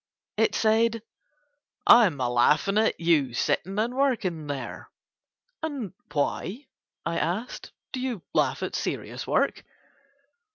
[0.35, 1.03] It said:
[1.85, 4.89] "I'm a laughin' at you sittin' and workin' there."
[5.61, 6.65] "And why,"
[7.05, 9.63] I asked, "do you laugh at serious work?"